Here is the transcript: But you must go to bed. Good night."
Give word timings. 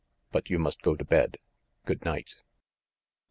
But 0.31 0.49
you 0.49 0.57
must 0.57 0.81
go 0.81 0.95
to 0.95 1.03
bed. 1.05 1.37
Good 1.85 2.05
night." 2.05 2.41